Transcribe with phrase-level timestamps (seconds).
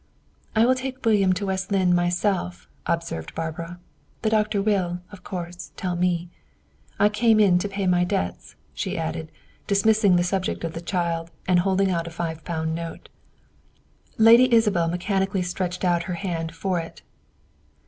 [0.55, 3.79] "I will take William into West Lynne myself," observed Barbara.
[4.23, 6.31] "The doctor will, of course, tell me.
[6.97, 9.31] I came in to pay my debts," she added,
[9.67, 13.09] dismissing the subject of the child, and holding out a five pound note.
[14.17, 17.03] Lady Isabel mechanically stretched out her hand for it.